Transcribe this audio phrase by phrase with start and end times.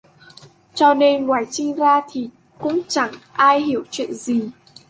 [0.73, 4.49] cho nên ngoài Trinh ra thì cũng chẳng ai hiểu chuyện gì